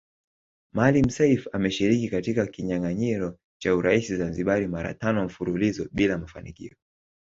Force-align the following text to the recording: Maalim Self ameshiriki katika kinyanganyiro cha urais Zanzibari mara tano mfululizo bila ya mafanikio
Maalim 0.73 1.09
Self 1.11 1.47
ameshiriki 1.53 2.09
katika 2.09 2.47
kinyanganyiro 2.47 3.37
cha 3.61 3.75
urais 3.75 4.13
Zanzibari 4.13 4.67
mara 4.67 4.93
tano 4.93 5.25
mfululizo 5.25 5.89
bila 5.93 6.13
ya 6.13 6.19
mafanikio 6.19 6.75